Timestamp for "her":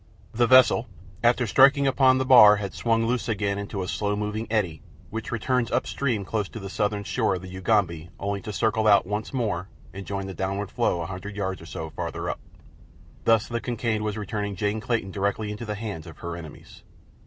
16.17-16.35